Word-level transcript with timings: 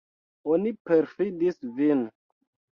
Oni 0.55 0.71
perfidis 0.91 1.61
vin. 1.79 2.05